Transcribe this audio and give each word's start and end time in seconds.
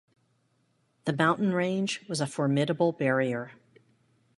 The 1.05 1.13
mountain 1.13 1.53
range 1.53 2.01
was 2.09 2.21
a 2.21 2.25
formidable 2.25 2.91
barrier. 2.91 3.51